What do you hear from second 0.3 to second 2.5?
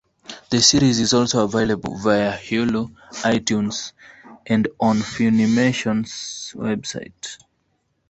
The series is also available via